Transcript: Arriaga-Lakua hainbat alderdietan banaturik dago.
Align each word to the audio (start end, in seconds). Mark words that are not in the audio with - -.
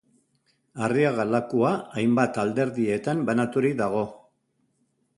Arriaga-Lakua 0.87 1.75
hainbat 2.01 2.41
alderdietan 2.47 3.25
banaturik 3.31 3.81
dago. 3.87 4.07